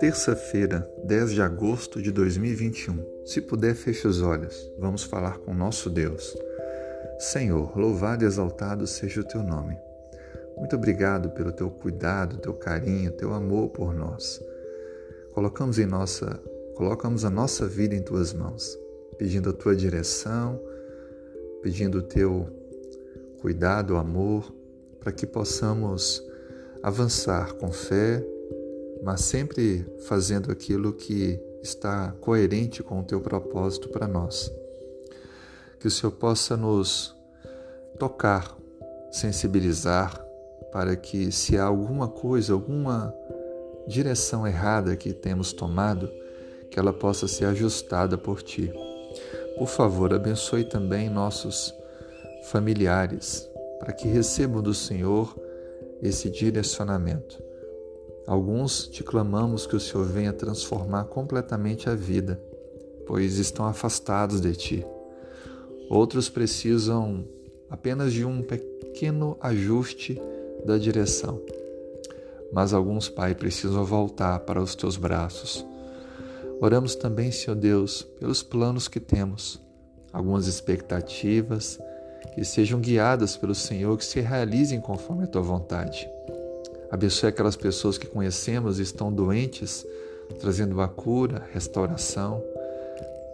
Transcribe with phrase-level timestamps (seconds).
[0.00, 3.24] Terça-feira, 10 de agosto de 2021.
[3.24, 4.70] Se puder, feche os olhos.
[4.78, 6.36] Vamos falar com nosso Deus.
[7.18, 9.78] Senhor, louvado e exaltado seja o teu nome.
[10.56, 14.42] Muito obrigado pelo teu cuidado, teu carinho, teu amor por nós.
[15.32, 16.40] Colocamos em nossa,
[16.74, 18.78] colocamos a nossa vida em tuas mãos,
[19.18, 20.60] pedindo a tua direção,
[21.62, 22.46] pedindo o teu
[23.40, 24.52] cuidado, amor,
[25.04, 26.24] para que possamos
[26.82, 28.24] avançar com fé,
[29.02, 34.50] mas sempre fazendo aquilo que está coerente com o teu propósito para nós.
[35.78, 37.14] Que o Senhor possa nos
[37.98, 38.56] tocar,
[39.12, 40.24] sensibilizar,
[40.72, 43.14] para que, se há alguma coisa, alguma
[43.86, 46.10] direção errada que temos tomado,
[46.70, 48.72] que ela possa ser ajustada por Ti.
[49.58, 51.74] Por favor, abençoe também nossos
[52.44, 53.48] familiares,
[53.84, 55.38] para que recebam do Senhor
[56.00, 57.38] esse direcionamento.
[58.26, 62.40] Alguns te clamamos que o Senhor venha transformar completamente a vida,
[63.06, 64.86] pois estão afastados de ti.
[65.90, 67.26] Outros precisam
[67.68, 70.18] apenas de um pequeno ajuste
[70.64, 71.38] da direção.
[72.54, 75.62] Mas alguns, Pai, precisam voltar para os teus braços.
[76.58, 79.60] Oramos também, Senhor Deus, pelos planos que temos,
[80.10, 81.78] algumas expectativas
[82.32, 86.08] que sejam guiadas pelo Senhor, que se realizem conforme a tua vontade.
[86.90, 89.84] Abençoe aquelas pessoas que conhecemos e estão doentes,
[90.40, 92.42] trazendo a cura, restauração,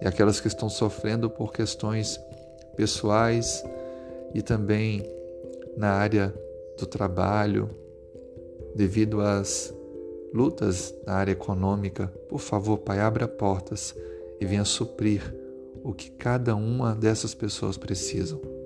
[0.00, 2.20] e aquelas que estão sofrendo por questões
[2.76, 3.64] pessoais
[4.32, 5.02] e também
[5.76, 6.32] na área
[6.78, 7.68] do trabalho,
[8.74, 9.74] devido às
[10.32, 12.06] lutas na área econômica.
[12.28, 13.94] Por favor, Pai, abra portas
[14.40, 15.34] e venha suprir
[15.82, 18.57] o que cada uma dessas pessoas precisam.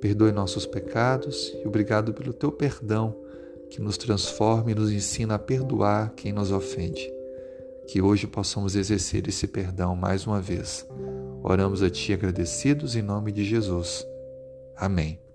[0.00, 3.14] Perdoe nossos pecados e obrigado pelo teu perdão
[3.70, 7.10] que nos transforma e nos ensina a perdoar quem nos ofende.
[7.86, 10.86] Que hoje possamos exercer esse perdão mais uma vez.
[11.42, 14.06] Oramos a Ti agradecidos em nome de Jesus.
[14.76, 15.29] Amém.